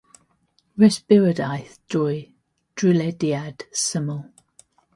Resbiradaeth 0.83 1.75
drwy 1.93 2.17
drylediad 2.81 3.69
syml. 3.85 4.21